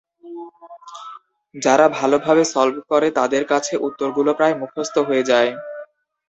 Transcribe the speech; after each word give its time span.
যারা 1.55 1.85
ভালো 1.91 2.17
ভাবে 2.19 2.43
সলভ 2.53 2.75
করে 2.91 3.07
তাদের 3.19 3.43
কাছে 3.51 3.73
উত্তরগুলো 3.87 4.31
প্রায় 4.37 4.55
মুখস্ত 4.61 4.95
হয়ে 5.07 5.23
যায়। 5.31 5.49